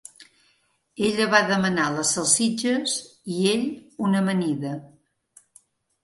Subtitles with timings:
[1.09, 2.95] Ella va demanar les salsitxes,
[3.35, 3.67] i ell,
[4.07, 4.73] una amanida.